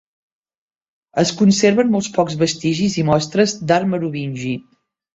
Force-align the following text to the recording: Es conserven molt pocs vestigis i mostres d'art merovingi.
Es 1.25 1.33
conserven 1.43 1.93
molt 1.97 2.11
pocs 2.17 2.39
vestigis 2.41 2.99
i 3.03 3.07
mostres 3.13 3.57
d'art 3.69 3.93
merovingi. 3.95 4.61